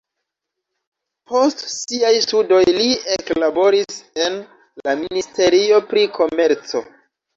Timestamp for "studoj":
2.27-2.61